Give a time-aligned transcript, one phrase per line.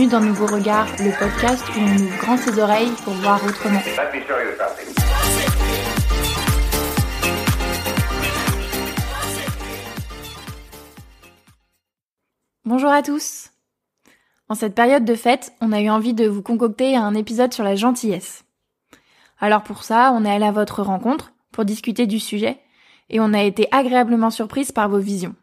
[0.00, 3.82] Bienvenue dans Nouveau Regard, le podcast où on ouvre grand ses oreilles pour voir autrement.
[12.64, 13.50] Bonjour à tous.
[14.48, 17.64] En cette période de fête, on a eu envie de vous concocter un épisode sur
[17.64, 18.46] la gentillesse.
[19.38, 22.58] Alors pour ça, on est allé à votre rencontre pour discuter du sujet
[23.10, 25.34] et on a été agréablement surprise par vos visions.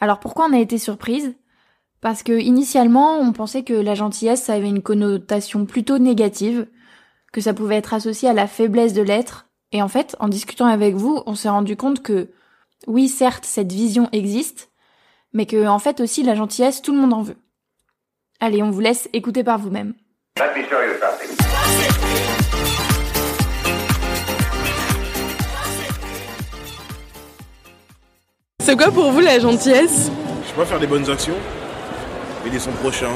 [0.00, 1.36] Alors pourquoi on a été surprise?
[2.04, 6.66] Parce que initialement, on pensait que la gentillesse ça avait une connotation plutôt négative,
[7.32, 10.66] que ça pouvait être associé à la faiblesse de l'être, et en fait, en discutant
[10.66, 12.28] avec vous, on s'est rendu compte que
[12.86, 14.70] oui, certes, cette vision existe,
[15.32, 17.38] mais que en fait aussi la gentillesse, tout le monde en veut.
[18.38, 19.94] Allez, on vous laisse écouter par vous-même.
[28.62, 30.10] C'est quoi pour vous la gentillesse?
[30.42, 31.36] Je sais pas faire des bonnes actions,
[32.46, 33.10] aider son prochain,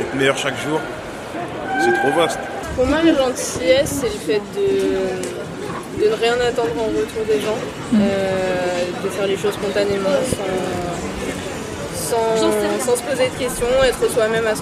[0.00, 0.80] être meilleur chaque jour.
[1.82, 2.38] C'est trop vaste.
[2.76, 7.40] Pour moi, la gentillesse, c'est le fait de, de ne rien attendre en retour des
[7.40, 7.58] gens,
[7.94, 7.98] euh,
[9.04, 10.08] de faire les choses spontanément,
[11.94, 12.50] sans, sans,
[12.84, 14.60] sans se poser de questions, être soi-même à 100%.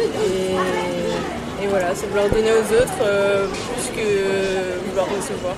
[0.00, 5.54] Et, et voilà, c'est vouloir donner aux autres euh, plus que vouloir recevoir.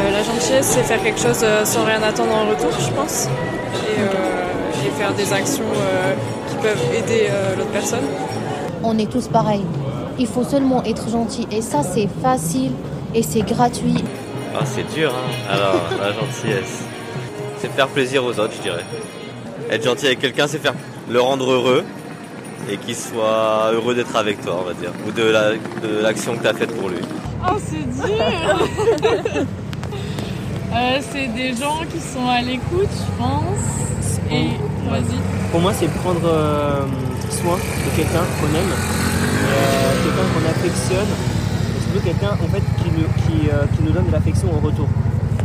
[0.00, 3.88] Euh, la gentillesse, c'est faire quelque chose sans rien attendre en retour, je pense, euh,
[3.88, 4.41] et
[4.98, 6.14] faire des actions euh,
[6.48, 8.04] qui peuvent aider euh, l'autre personne.
[8.82, 9.64] On est tous pareils.
[10.18, 11.46] Il faut seulement être gentil.
[11.50, 12.72] Et ça, c'est facile
[13.14, 14.02] et c'est gratuit.
[14.54, 15.50] Ah, c'est dur, hein.
[15.50, 16.82] Alors, la gentillesse.
[17.60, 18.84] C'est faire plaisir aux autres, je dirais.
[19.70, 20.74] Être gentil avec quelqu'un, c'est faire
[21.08, 21.84] le rendre heureux
[22.70, 24.90] et qu'il soit heureux d'être avec toi, on va dire.
[25.06, 26.98] Ou de la- de l'action que tu as faite pour lui.
[27.48, 29.46] Oh, c'est dur
[30.74, 34.18] Euh, C'est des gens qui sont à l'écoute, je pense.
[34.30, 34.48] Et
[34.90, 35.18] vas-y.
[35.50, 36.82] Pour moi, c'est prendre euh,
[37.30, 41.10] soin de quelqu'un qu'on aime, euh, quelqu'un qu'on affectionne,
[41.76, 44.60] et surtout quelqu'un en fait qui nous, qui, euh, qui nous donne de l'affection en
[44.64, 44.88] retour.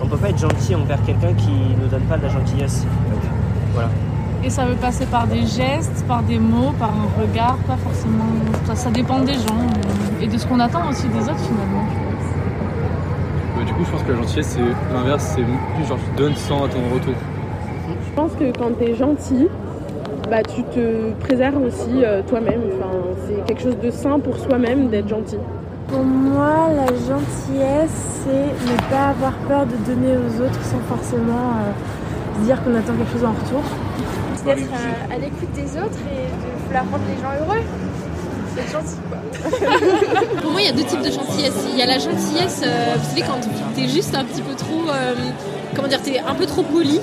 [0.01, 2.85] On peut pas être gentil envers quelqu'un qui nous donne pas de la gentillesse.
[3.73, 3.89] Voilà.
[4.43, 8.23] Et ça veut passer par des gestes, par des mots, par un regard, pas forcément.
[8.65, 9.65] Ça, ça dépend des gens
[10.21, 11.85] et de ce qu'on attend aussi des autres finalement.
[13.65, 16.65] Du coup, je pense que la gentillesse, c'est l'inverse, c'est plus genre tu donnes sans
[16.65, 17.13] attendre en retour.
[18.17, 19.47] Je pense que quand tu es gentil,
[20.27, 22.61] bah, tu te préserves aussi euh, toi-même.
[22.73, 22.89] Enfin,
[23.27, 25.37] c'est quelque chose de sain pour soi-même d'être gentil.
[25.87, 31.51] Pour moi, la gentillesse, c'est ne pas avoir peur de donner aux autres sans forcément
[31.61, 33.61] euh, se dire qu'on attend quelque chose en retour.
[34.45, 37.61] D'être euh, à l'écoute des autres et de vouloir rendre les gens heureux.
[38.55, 40.41] C'est gentil quoi.
[40.41, 41.67] Pour moi, il y a deux types de gentillesse.
[41.71, 44.89] Il y a la gentillesse, euh, vous savez, quand t'es juste un petit peu trop,
[44.89, 45.13] euh,
[45.75, 46.99] comment dire, t'es un peu trop poli.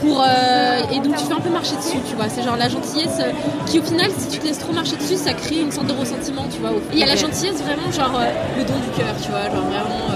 [0.00, 2.28] Pour, euh, et donc tu fais un peu marcher dessus, tu vois.
[2.30, 3.32] C'est genre la gentillesse euh,
[3.66, 5.92] qui, au final, si tu te laisses trop marcher dessus, ça crée une sorte de
[5.92, 6.70] ressentiment, tu vois.
[6.92, 9.44] Il y a la gentillesse vraiment, genre euh, le don du cœur, tu vois.
[9.44, 10.06] Genre vraiment,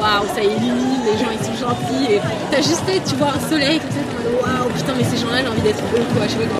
[0.00, 2.14] waouh, ça illumine, les gens ils sont gentils.
[2.14, 3.98] Et t'as juste, tu vois un soleil comme ça,
[4.42, 6.26] waouh, putain, mais ces gens-là, j'ai envie d'être eux, quoi.
[6.26, 6.58] Je sais pas.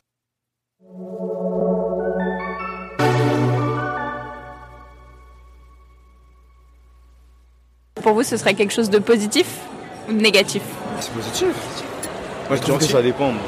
[8.03, 9.47] Pour vous, ce serait quelque chose de positif
[10.09, 10.63] ou de négatif?
[11.01, 11.49] C'est positif.
[12.49, 13.33] Moi je trouve que ça dépend.
[13.33, 13.43] moi.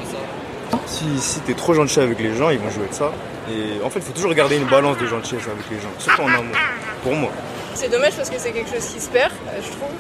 [0.87, 3.13] Si, si t'es trop gentil avec les gens, ils vont jouer de ça.
[3.51, 6.23] Et en fait, il faut toujours garder une balance de gentillesse avec les gens, surtout
[6.23, 6.55] en amour.
[7.03, 7.31] Pour moi.
[7.75, 9.95] C'est dommage parce que c'est quelque chose qui se perd, euh, je trouve.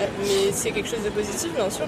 [0.00, 1.86] Euh, Mais c'est quelque chose de positif, bien sûr.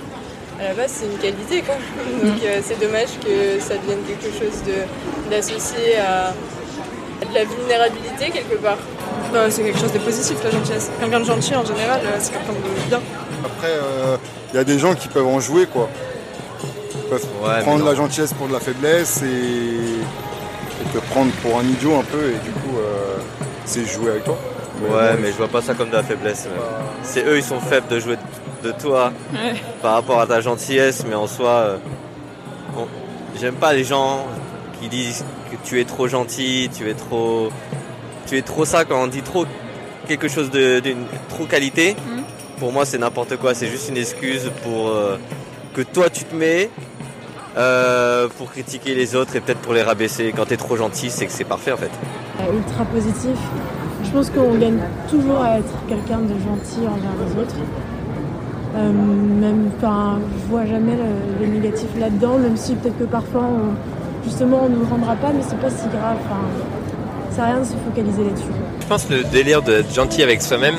[0.61, 1.75] À la base, c'est une qualité, quoi.
[2.23, 6.29] Donc euh, c'est dommage que ça devienne quelque chose de- d'associé à
[7.23, 8.77] à de la vulnérabilité, quelque part.
[9.33, 10.91] Bah, c'est quelque chose de positif la gentillesse.
[11.01, 13.01] Quelqu'un de gentil en général, c'est quelqu'un de bien.
[13.45, 13.73] Après,
[14.53, 15.89] il y a des gens qui peuvent en jouer, quoi.
[17.11, 21.63] Peuvent Ouais, prendre la gentillesse pour de la faiblesse et, et te prendre pour un
[21.63, 23.17] idiot un peu, et du coup, euh,
[23.65, 24.37] c'est jouer avec toi.
[24.83, 26.47] Ouais, mais je vois pas ça comme de la faiblesse.
[27.03, 28.17] C'est eux, ils sont faibles de jouer
[28.63, 29.55] de toi Ouais.
[29.83, 31.77] par rapport à ta gentillesse, mais en soi, euh,
[32.77, 32.87] on-
[33.41, 34.27] j'aime pas les gens
[34.81, 37.51] qui disent que tu es trop gentil, tu es trop,
[38.27, 39.47] tu es trop ça quand on dit trop
[40.09, 41.95] quelque chose de- d'une trop qualité.
[42.07, 42.23] Mhm.
[42.59, 43.55] Pour moi, c'est n'importe quoi.
[43.55, 45.17] C'est juste une excuse pour euh,
[45.75, 46.69] que toi tu te mets
[47.57, 50.33] euh, pour critiquer les autres et peut-être pour les rabaisser.
[50.37, 51.91] Quand t'es trop gentil, c'est que c'est parfait en fait.
[52.41, 53.39] Euh, ultra positif.
[54.05, 54.79] Je pense qu'on gagne
[55.11, 57.55] toujours à être quelqu'un de gentil envers les autres.
[58.77, 63.43] Euh, même, enfin, je vois jamais le, le négatif là-dedans, même si peut-être que parfois,
[63.45, 66.17] on- justement, on ne nous rendra pas, mais c'est pas si grave.
[66.27, 66.41] Enfin,
[67.31, 68.45] ça sert à rien de se focaliser là-dessus.
[68.81, 70.77] Je pense que le délire d'être gentil avec soi-même,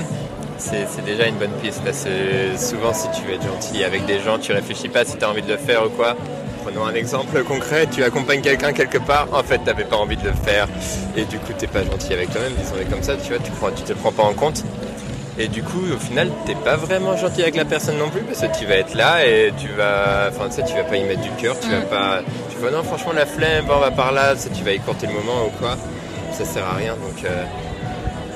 [0.59, 1.81] c'est c'est déjà une bonne piste.
[1.83, 5.17] Parce que souvent, si tu veux être gentil avec des gens, tu réfléchis pas si
[5.17, 6.15] tu as envie de le faire ou quoi.
[6.67, 10.25] Prenons un exemple concret, tu accompagnes quelqu'un quelque part, en fait t'avais pas envie de
[10.25, 10.67] le faire.
[11.15, 13.71] Et du coup t'es pas gentil avec toi-même, disons comme ça, tu vois, tu, prends,
[13.71, 14.63] tu te prends pas en compte.
[15.39, 18.41] Et du coup, au final, t'es pas vraiment gentil avec la personne non plus parce
[18.41, 21.03] que tu vas être là et tu vas, enfin, tu sais, tu vas pas y
[21.03, 24.11] mettre du cœur, tu vas pas, tu vas non, franchement, la flemme, on va par
[24.11, 25.77] là, tu vas écourter le moment ou quoi,
[26.31, 26.93] ça sert à rien.
[26.93, 27.43] Donc, euh,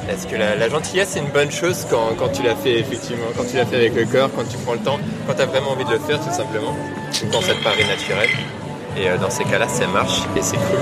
[0.09, 3.25] est-ce que la, la gentillesse c'est une bonne chose quand, quand tu l'as fait effectivement,
[3.37, 5.45] quand tu l'as fait avec le cœur, quand tu prends le temps, quand tu as
[5.45, 8.29] vraiment envie de le faire tout simplement, ou quand ça te paraît naturel.
[8.97, 10.79] Et euh, dans ces cas-là, ça marche et c'est cool.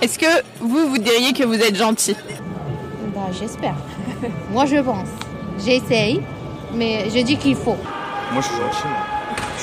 [0.00, 2.16] Est-ce que vous, vous diriez que vous êtes gentil?
[3.14, 3.76] Bah, j'espère.
[4.50, 5.08] Moi, je pense.
[5.64, 6.20] J'essaye,
[6.74, 7.76] mais je dis qu'il faut.
[8.32, 9.11] Moi, je suis gentil.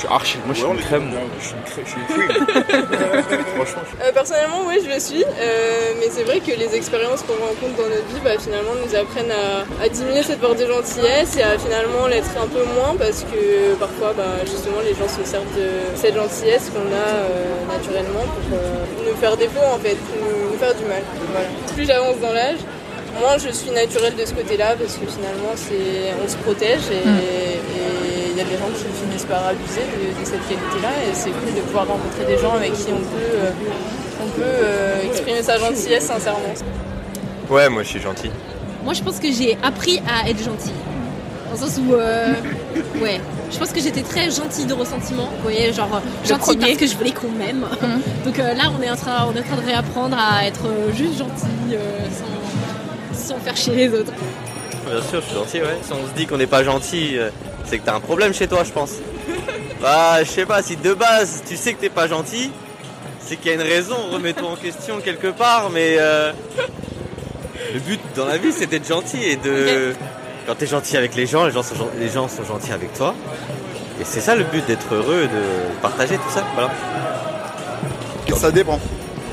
[0.08, 0.18] Moi.
[0.22, 0.38] Je suis archi.
[0.46, 1.04] Moi, je suis une crème.
[1.10, 1.20] moi.
[1.40, 2.46] Je suis une crème.
[3.56, 7.22] Franchement, je- Euh, personnellement, oui, je le suis, euh, mais c'est vrai que les expériences
[7.22, 10.66] qu'on rencontre dans notre vie, bah, finalement, nous apprennent à, à diminuer cette part de
[10.66, 15.08] gentillesse et à finalement l'être un peu moins parce que parfois, bah, justement, les gens
[15.08, 19.78] se servent de cette gentillesse qu'on a euh, naturellement pour euh, nous faire défaut, en
[19.78, 21.02] fait, nous, nous faire du mal.
[21.32, 21.48] Voilà.
[21.74, 22.60] Plus j'avance dans l'âge,
[23.20, 27.00] moins je suis naturelle de ce côté-là parce que finalement, c'est, on se protège et
[27.00, 27.58] et
[27.99, 27.99] il
[28.40, 31.54] y a des gens qui finissent par abuser de, de cette qualité-là et c'est cool
[31.54, 33.50] de pouvoir rencontrer des gens avec qui on peut, euh,
[34.24, 36.54] on peut euh, exprimer sa gentillesse sincèrement.
[37.48, 38.30] Ouais, moi je suis gentil.
[38.82, 40.72] Moi, je pense que j'ai appris à être gentille.
[41.46, 42.32] Dans le sens où, euh,
[43.02, 43.20] ouais,
[43.50, 45.28] je pense que j'étais très gentille de ressentiment.
[45.36, 47.66] Vous voyez, genre gentille parce que je voulais qu'on m'aime.
[48.24, 50.64] Donc euh, là, on est, en train, on est en train de réapprendre à être
[50.94, 51.98] juste gentil euh,
[53.12, 54.12] sans, sans faire chier les autres.
[54.88, 55.78] Bien sûr, je suis gentil, ouais.
[55.82, 57.30] Si on se dit qu'on n'est pas gentil, euh,
[57.64, 58.94] c'est que t'as un problème chez toi, je pense.
[59.80, 62.50] Bah, je sais pas, si de base tu sais que t'es pas gentil,
[63.20, 66.32] c'est qu'il y a une raison, remets-toi en question quelque part, mais euh,
[67.72, 69.94] le but dans la vie c'est d'être gentil et de.
[70.46, 73.14] Quand t'es gentil avec les gens, les gens sont, gentils avec toi.
[74.00, 76.70] Et c'est ça le but d'être heureux, de partager tout ça, voilà.
[78.36, 78.80] Ça dépend.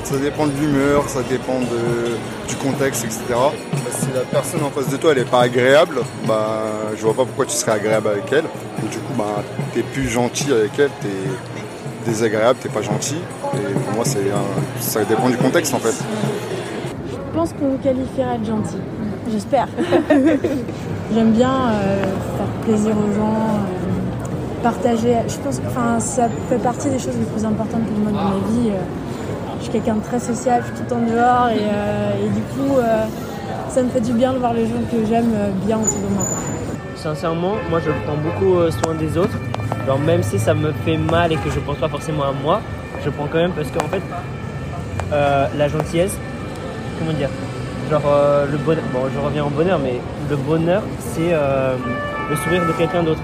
[0.08, 3.20] Ça dépend de l'humeur, ça dépend de, du contexte, etc.
[3.90, 5.96] Si la personne en face de toi elle est pas agréable,
[6.26, 6.62] bah,
[6.96, 8.44] je vois pas pourquoi tu serais agréable avec elle.
[8.90, 9.44] Du coup, bah,
[9.74, 13.16] t'es plus gentil avec elle, t'es désagréable, t'es pas gentil.
[13.52, 14.24] Et pour moi, c'est
[14.80, 15.94] ça dépend du contexte en fait.
[17.10, 18.78] Je pense qu'on vous qualifierait de gentil.
[19.30, 19.68] J'espère.
[21.14, 22.02] J'aime bien euh,
[22.38, 25.16] faire plaisir aux gens, euh, partager.
[25.28, 25.64] Je pense que
[25.98, 28.70] ça fait partie des choses les plus importantes pour moi dans ma vie.
[28.70, 28.80] Euh,
[29.58, 32.78] je suis quelqu'un de très social, je suis tout temps dehors et, euh, du coup,
[32.78, 33.04] euh,
[33.68, 36.14] ça me fait du bien de voir les gens que j'aime euh, bien autour de
[36.14, 36.24] moi.
[36.96, 39.36] Sincèrement, moi je prends beaucoup soin des autres.
[39.84, 42.60] Alors même si ça me fait mal et que je pense pas forcément à moi,
[43.04, 44.02] je prends quand même parce qu'en fait,
[45.12, 46.16] euh, la gentillesse,
[46.98, 47.30] comment dire,
[47.88, 48.02] genre
[48.50, 51.30] le bonheur, bon je reviens au bonheur, mais le bonheur c'est
[52.30, 53.20] le sourire de quelqu'un d'autre.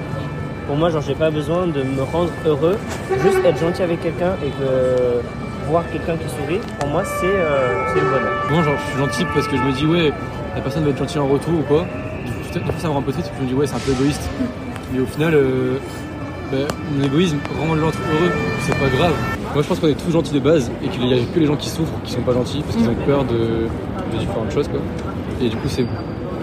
[0.69, 2.79] Pour moi, genre j'ai pas besoin de me rendre heureux,
[3.23, 5.21] juste être gentil avec quelqu'un et que
[5.69, 8.33] voir quelqu'un qui sourit, pour moi c'est euh, c'est le bonheur.
[8.51, 10.13] Moi, genre, je suis gentil parce que je me dis, ouais,
[10.55, 11.85] la personne va être gentille en retour ou pas.
[12.53, 13.81] Du coup, ça me rend un peu triste, puis je me dis, ouais, c'est un
[13.81, 14.29] peu égoïste.
[14.93, 15.79] Mais au final, euh,
[16.53, 16.59] bah,
[16.93, 18.31] mon égoïsme rend l'autre heureux,
[18.61, 19.13] c'est pas grave.
[19.55, 21.47] Moi, je pense qu'on est tous gentils de base et qu'il y a que les
[21.47, 23.67] gens qui souffrent qui sont pas gentils parce qu'ils ont peur de,
[24.13, 24.81] de différentes choses, quoi.
[25.41, 25.87] Et du coup, c'est.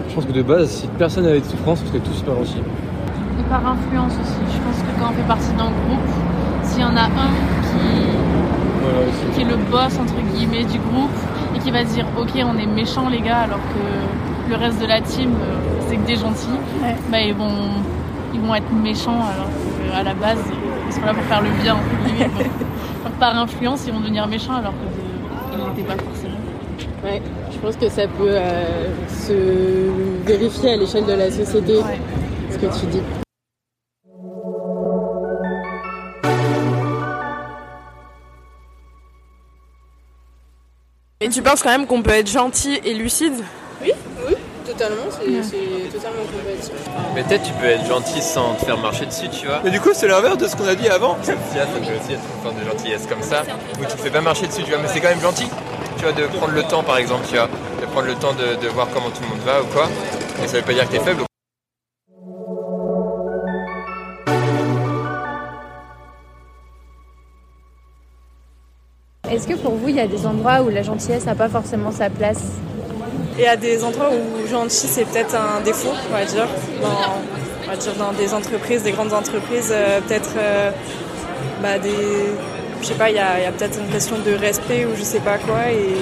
[0.10, 2.58] Je pense que de base, si personne n'avait de souffrance, on serait tous super gentils.
[3.40, 4.42] Et par influence aussi.
[4.52, 6.10] Je pense que quand on fait partie d'un groupe,
[6.64, 7.32] s'il y en a un
[7.64, 8.01] qui,
[8.82, 9.36] Voilà, aussi.
[9.36, 11.12] qui est le boss entre guillemets du groupe
[11.56, 14.82] et qui va se dire ok on est méchants les gars alors que le reste
[14.82, 15.56] de la team euh,
[15.88, 16.48] c'est que des gentils,
[17.12, 17.70] bah ils vont
[18.34, 19.50] ils vont être méchants alors
[19.94, 20.40] qu'à la base
[20.88, 22.30] ils sont là pour faire le bien entre guillemets.
[22.30, 22.44] quoi.
[23.06, 26.38] Donc, par influence ils vont devenir méchants alors que de- ils n'étaient pas forcément.
[27.04, 27.22] Ouais,
[27.52, 31.80] je pense que ça peut euh, se vérifier à l'échelle de la société,
[32.52, 33.02] ce que tu dis.
[41.24, 43.36] Et tu penses quand même qu'on peut être gentil et lucide
[43.80, 43.92] Oui,
[44.28, 44.34] oui,
[44.66, 46.78] totalement, c'est c'est totalement compatible.
[47.14, 49.62] Mais peut-être tu peux être gentil sans te faire marcher dessus, tu vois.
[49.64, 51.16] Mais du coup, c'est l'inverse de ce qu'on a dit avant.
[51.22, 53.44] Ça peut aussi être une forme de gentillesse comme ça,
[53.80, 54.80] où tu te fais pas marcher dessus, tu vois.
[54.80, 55.48] Mais c'est quand même gentil,
[55.98, 57.50] tu vois, de prendre le temps, par exemple, tu vois.
[57.80, 59.88] De prendre le temps de, de voir comment tout le monde va ou quoi.
[60.44, 61.22] Et ça veut pas dire que t'es faible.
[69.42, 71.92] Est-ce que pour vous, il y a des endroits où la gentillesse n'a pas forcément
[71.92, 72.44] sa place
[73.40, 76.48] Et à des endroits où gentil c'est peut-être un défaut, on va dire.
[76.80, 77.18] Dans,
[77.66, 80.70] on va dire dans des entreprises, des grandes entreprises, euh, peut-être euh,
[81.60, 81.90] bah, des.
[82.84, 84.96] Je sais pas, il y a, il y a peut-être une question de respect ou
[84.96, 85.72] je sais pas quoi.
[85.72, 85.96] Et,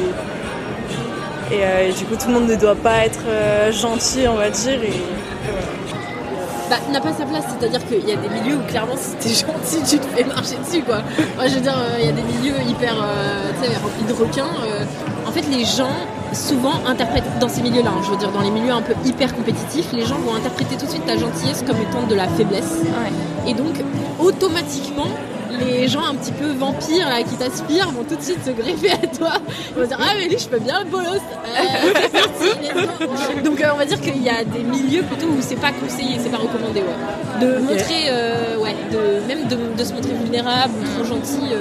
[1.56, 3.24] Et, du coup, tout le monde ne doit pas être
[3.72, 4.80] gentil, on va dire.
[6.70, 7.46] Bah, n'a pas sa place.
[7.58, 10.56] C'est-à-dire qu'il y a des milieux où clairement, si t'es gentil, tu te fais marcher
[10.58, 11.02] dessus, quoi.
[11.36, 14.52] Moi, je veux dire, il y a des milieux hyper, remplis de requins.
[15.26, 15.96] en fait, les gens
[16.34, 19.36] souvent interprètent dans ces milieux-là, hein, je veux dire dans les milieux un peu hyper
[19.36, 22.82] compétitifs, les gens vont interpréter tout de suite ta gentillesse comme étant de la faiblesse.
[23.48, 23.84] Et donc
[24.20, 25.08] automatiquement,
[25.52, 28.92] les gens un petit peu vampires là, qui t'aspirent vont tout de suite se greffer
[28.92, 29.34] à toi.
[29.70, 31.22] Ils vont dire ah mais lui je peux bien le bolos.
[31.48, 35.72] Euh, donc euh, on va dire qu'il y a des milieux plutôt où c'est pas
[35.72, 37.46] conseillé, c'est pas recommandé ouais.
[37.46, 41.54] De montrer euh, ouais, de même de, se montrer vulnérable ou trop gentil.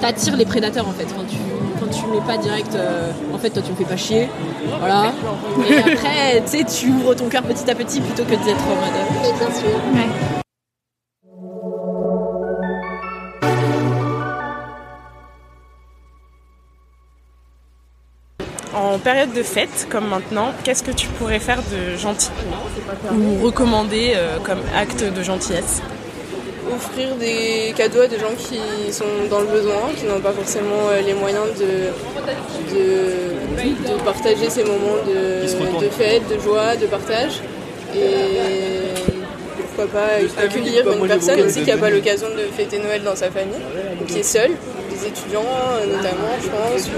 [0.00, 1.36] T'attires les prédateurs en fait quand tu
[1.80, 2.76] quand tu mets pas direct
[3.32, 4.28] en fait toi tu me fais pas chier
[4.78, 5.12] voilà
[5.68, 8.74] et après tu sais tu ouvres ton cœur petit à petit plutôt que d'être en
[8.74, 10.43] mode oui bien sûr ouais.
[19.04, 22.30] Période de fête, comme maintenant, qu'est-ce que tu pourrais faire de gentil
[23.12, 25.82] ou recommander euh, comme acte de gentillesse
[26.74, 28.58] Offrir des cadeaux à des gens qui
[28.92, 31.92] sont dans le besoin, qui n'ont pas forcément euh, les moyens de,
[32.74, 37.42] de, partager ces moments de, fête, de joie, de partage.
[37.94, 38.00] Et
[39.76, 43.30] pourquoi pas accueillir une personne aussi qui n'a pas l'occasion de fêter Noël dans sa
[43.30, 43.60] famille,
[44.08, 44.52] qui est seule,
[44.90, 46.90] des étudiants euh, notamment, je pense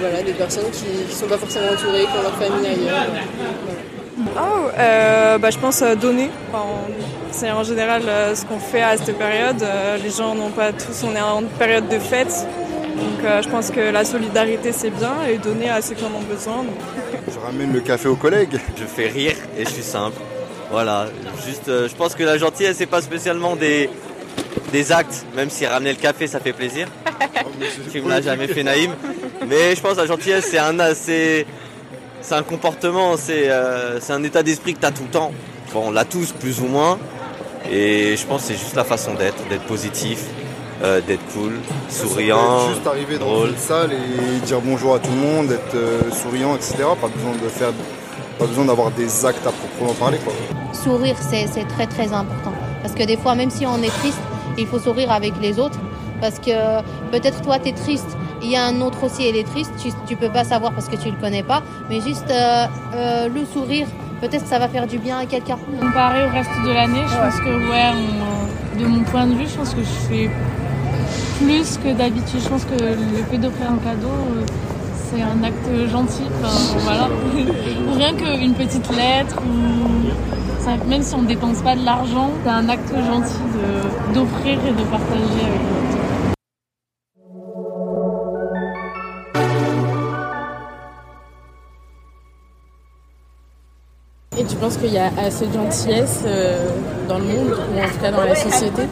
[0.00, 3.06] voilà, des personnes qui ne sont pas forcément entourées, qui ont leur famille ailleurs.
[4.36, 6.30] Oh, euh, bah, je pense euh, donner.
[7.30, 9.64] c'est en général euh, ce qu'on fait à cette période.
[10.02, 12.46] les gens n'ont pas tous, on est en période de fête.
[12.96, 16.22] Donc je pense que la solidarité c'est bien et donner à ceux qui en ont
[16.28, 16.64] besoin.
[17.32, 18.58] Je ramène le café aux collègues.
[18.76, 20.20] Je fais rire et je suis simple.
[20.70, 21.06] Voilà,
[21.46, 23.88] juste je pense que la gentillesse c'est pas spécialement des,
[24.72, 26.88] des actes, même si ramener le café ça fait plaisir.
[27.92, 28.92] tu me l'as jamais fait Naïm.
[29.46, 31.46] Mais je pense que la gentillesse, c'est un, c'est,
[32.20, 35.32] c'est un comportement, c'est, euh, c'est un état d'esprit que tu as tout le temps.
[35.72, 36.98] Bon, on l'a tous, plus ou moins.
[37.70, 40.24] Et je pense que c'est juste la façon d'être, d'être positif,
[40.82, 41.52] euh, d'être cool,
[41.88, 42.68] souriant.
[42.70, 46.56] Juste arriver dans une salle et dire bonjour à tout le monde, être euh, souriant,
[46.56, 46.76] etc.
[47.00, 47.72] Pas besoin de faire,
[48.38, 50.18] pas besoin d'avoir des actes à proprement parler.
[50.18, 50.32] Quoi.
[50.72, 52.52] Sourire, c'est, c'est très très important.
[52.82, 54.20] Parce que des fois, même si on est triste,
[54.56, 55.78] il faut sourire avec les autres.
[56.20, 56.80] Parce que
[57.10, 59.90] peut-être toi, tu es triste, il y a un autre aussi, elle est triste, tu,
[60.06, 63.44] tu peux pas savoir parce que tu le connais pas, mais juste euh, euh, le
[63.44, 63.86] sourire,
[64.20, 65.58] peut-être ça va faire du bien à quelqu'un.
[65.80, 69.56] Comparé au reste de l'année, je pense que, ouais, de mon point de vue, je
[69.56, 70.30] pense que je fais
[71.40, 72.40] plus que d'habitude.
[72.42, 74.44] Je pense que le fait d'offrir un cadeau, euh,
[75.10, 76.24] c'est un acte gentil.
[76.78, 77.08] voilà.
[77.96, 79.88] Rien qu'une petite lettre ou
[80.88, 83.40] même si on ne dépense pas de l'argent, c'est un acte gentil
[84.14, 85.87] d'offrir et de partager avec
[94.58, 96.68] tu penses qu'il y a assez de gentillesse euh,
[97.08, 98.82] dans le monde, ou en tout cas dans la société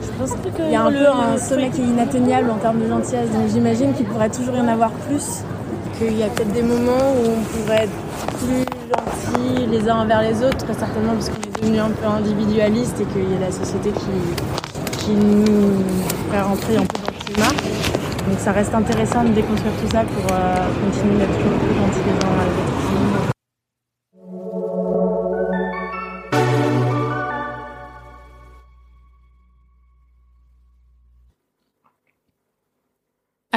[0.00, 2.88] Je pense qu'il y a un peu un sommet qui est inatteignable en termes de
[2.88, 5.42] gentillesse, donc j'imagine qu'il pourrait toujours y en avoir plus.
[5.98, 10.22] Qu'il y a peut-être des moments où on pourrait être plus gentils les uns envers
[10.22, 13.46] les autres, très certainement parce qu'on est devenu un peu individualiste et qu'il y a
[13.46, 15.84] la société qui, qui nous
[16.32, 17.50] fait rentrer un peu dans le climat.
[18.28, 20.54] Donc ça reste intéressant de déconstruire tout ça pour euh,
[20.86, 23.33] continuer d'être toujours plus gentils les uns envers les autres.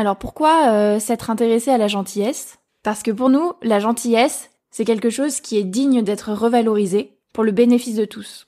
[0.08, 2.60] Alors pourquoi euh, s'être intéressé à la gentillesse?
[2.82, 7.44] Parce que pour nous, la gentillesse, c'est quelque chose qui est digne d'être revalorisé pour
[7.44, 8.48] le bénéfice de tous.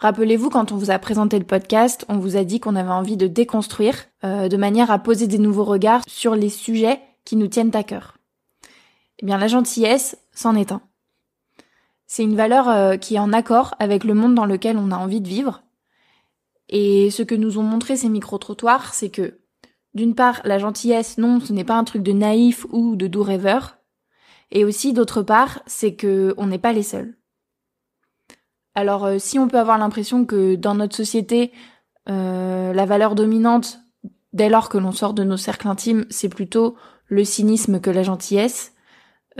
[0.00, 3.16] Rappelez-vous, quand on vous a présenté le podcast, on vous a dit qu'on avait envie
[3.16, 7.46] de déconstruire, euh, de manière à poser des nouveaux regards sur les sujets qui nous
[7.46, 8.18] tiennent à cœur.
[9.20, 10.82] Eh bien, la gentillesse, c'en est un.
[12.08, 14.96] C'est une valeur euh, qui est en accord avec le monde dans lequel on a
[14.96, 15.62] envie de vivre.
[16.68, 19.38] Et ce que nous ont montré ces micro-trottoirs, c'est que
[19.98, 23.24] d'une part, la gentillesse, non, ce n'est pas un truc de naïf ou de doux
[23.24, 23.78] rêveur.
[24.52, 27.16] Et aussi, d'autre part, c'est que on n'est pas les seuls.
[28.76, 31.50] Alors, euh, si on peut avoir l'impression que dans notre société,
[32.08, 33.80] euh, la valeur dominante,
[34.32, 36.76] dès lors que l'on sort de nos cercles intimes, c'est plutôt
[37.06, 38.74] le cynisme que la gentillesse,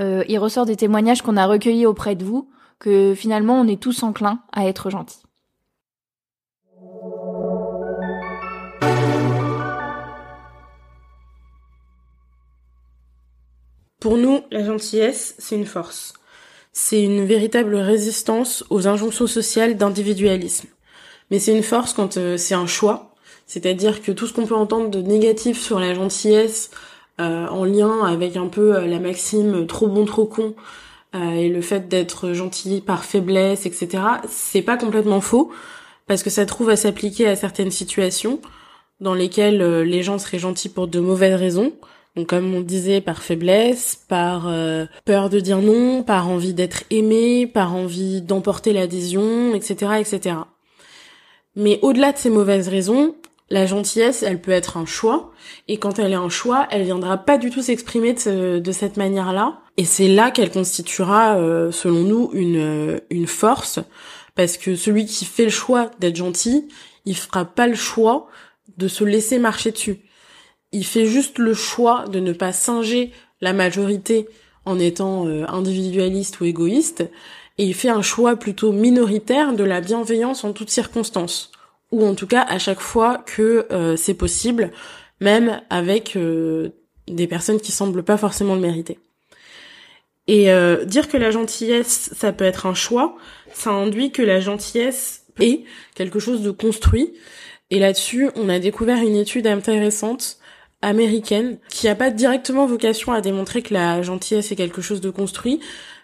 [0.00, 2.50] euh, il ressort des témoignages qu'on a recueillis auprès de vous
[2.80, 5.27] que finalement on est tous enclins à être gentils.
[14.00, 16.14] Pour nous, la gentillesse, c'est une force.
[16.72, 20.68] C'est une véritable résistance aux injonctions sociales d'individualisme.
[21.30, 23.14] Mais c'est une force quand euh, c'est un choix,
[23.46, 26.70] c'est-à-dire que tout ce qu'on peut entendre de négatif sur la gentillesse
[27.20, 30.54] en lien avec un peu la maxime trop bon trop con
[31.14, 34.04] et le fait d'être gentil par faiblesse, etc.
[34.28, 35.50] C'est pas complètement faux
[36.06, 38.40] parce que ça trouve à s'appliquer à certaines situations
[39.00, 41.72] dans lesquelles les gens seraient gentils pour de mauvaises raisons.
[42.18, 44.52] Donc comme on disait, par faiblesse, par
[45.04, 50.34] peur de dire non, par envie d'être aimé, par envie d'emporter l'adhésion, etc., etc.
[51.54, 53.14] Mais au-delà de ces mauvaises raisons,
[53.50, 55.30] la gentillesse, elle peut être un choix,
[55.68, 59.60] et quand elle est un choix, elle viendra pas du tout s'exprimer de, cette manière-là,
[59.76, 63.78] et c'est là qu'elle constituera, euh, selon nous, une, euh, une force,
[64.34, 66.66] parce que celui qui fait le choix d'être gentil,
[67.04, 68.26] il fera pas le choix
[68.76, 70.00] de se laisser marcher dessus.
[70.72, 74.28] Il fait juste le choix de ne pas singer la majorité
[74.64, 77.08] en étant euh, individualiste ou égoïste,
[77.56, 81.50] et il fait un choix plutôt minoritaire de la bienveillance en toutes circonstances
[81.90, 84.72] ou en tout cas à chaque fois que euh, c'est possible,
[85.20, 86.68] même avec euh,
[87.06, 88.98] des personnes qui semblent pas forcément le mériter.
[90.30, 90.50] Et
[90.84, 93.16] dire que la gentillesse, ça peut être un choix,
[93.54, 97.14] ça induit que la gentillesse est quelque chose de construit.
[97.70, 100.38] Et là-dessus, on a découvert une étude intéressante
[100.82, 105.10] américaine qui a pas directement vocation à démontrer que la gentillesse est quelque chose de
[105.10, 105.60] construit,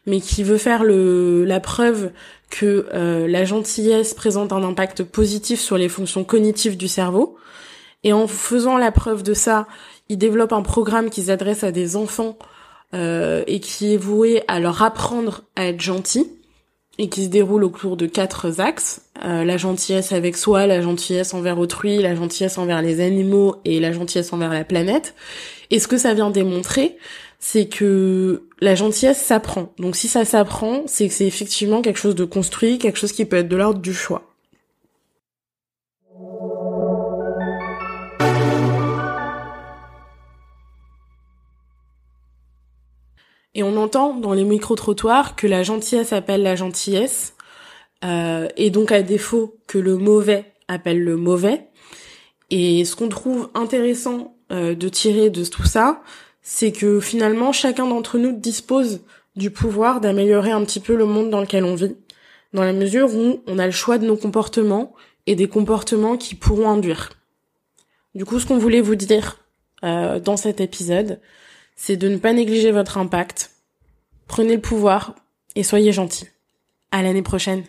[0.07, 2.11] mais qui veut faire le, la preuve
[2.51, 7.37] que euh, la gentillesse présente un impact positif sur les fonctions cognitives du cerveau.
[8.03, 9.67] Et en faisant la preuve de ça,
[10.09, 12.37] ils développent un programme qui s'adresse à des enfants
[12.93, 16.29] euh, et qui est voué à leur apprendre à être gentil
[16.99, 19.03] et qui se déroule autour de quatre axes.
[19.25, 23.81] Euh, la gentillesse avec soi, la gentillesse envers autrui, la gentillesse envers les animaux et
[23.81, 25.15] la gentillesse envers la planète.
[25.71, 26.97] Et ce que ça vient démontrer,
[27.39, 29.73] c'est que la gentillesse s'apprend.
[29.79, 33.25] Donc si ça s'apprend, c'est que c'est effectivement quelque chose de construit, quelque chose qui
[33.25, 34.34] peut être de l'ordre du choix.
[43.55, 47.35] Et on entend dans les micro-trottoirs que la gentillesse appelle la gentillesse,
[48.05, 51.69] euh, et donc à défaut que le mauvais appelle le mauvais.
[52.51, 56.03] Et ce qu'on trouve intéressant euh, de tirer de tout ça,
[56.43, 59.01] c'est que finalement chacun d'entre nous dispose
[59.37, 61.97] du pouvoir d'améliorer un petit peu le monde dans lequel on vit,
[62.53, 64.95] dans la mesure où on a le choix de nos comportements
[65.27, 67.11] et des comportements qui pourront induire.
[68.15, 69.39] Du coup, ce qu'on voulait vous dire
[69.83, 71.19] euh, dans cet épisode,
[71.77, 73.51] c'est de ne pas négliger votre impact.
[74.27, 75.15] Prenez le pouvoir
[75.55, 76.29] et soyez gentils.
[76.91, 77.65] À l'année prochaine.